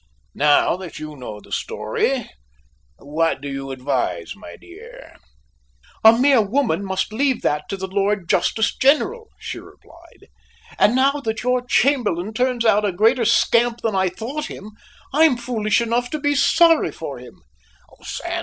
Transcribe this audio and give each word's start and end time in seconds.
Now 0.33 0.77
that 0.77 0.97
you 0.97 1.15
know 1.15 1.39
the 1.39 1.51
story, 1.51 2.27
what 2.97 3.39
do 3.39 3.47
you 3.47 3.69
advise, 3.69 4.33
my 4.35 4.55
dear?" 4.59 5.15
"A 6.03 6.11
mere 6.17 6.41
woman 6.41 6.83
must 6.83 7.13
leave 7.13 7.43
that 7.43 7.69
to 7.69 7.77
the 7.77 7.85
Lord 7.85 8.27
Justice 8.27 8.75
General," 8.75 9.27
she 9.37 9.59
replied. 9.59 10.25
"And 10.79 10.95
now 10.95 11.21
that 11.23 11.43
your 11.43 11.63
Chamberlain 11.67 12.33
turns 12.33 12.65
out 12.65 12.83
a 12.83 12.91
greater 12.91 13.25
scamp 13.25 13.81
than 13.81 13.93
I 13.93 14.09
thought 14.09 14.47
him, 14.47 14.71
I'm 15.13 15.37
foolish 15.37 15.79
enough 15.81 16.09
to 16.09 16.19
be 16.19 16.33
sorry 16.33 16.91
for 16.91 17.19
him." 17.19 17.39